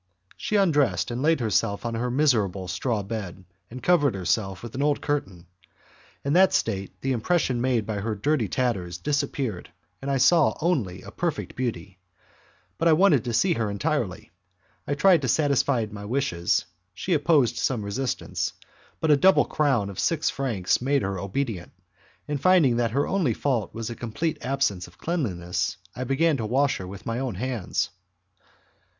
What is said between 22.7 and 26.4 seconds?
that her only fault was a complete absence of cleanliness, I began